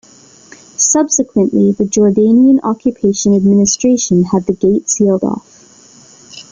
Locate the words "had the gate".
4.23-4.89